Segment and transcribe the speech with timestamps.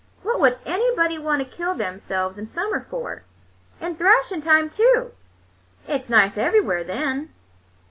[0.23, 3.21] "What would anybody want to kill themselves in summer for?
[3.79, 5.11] In thrashing time, too!
[5.87, 7.31] It's nice everywhere then."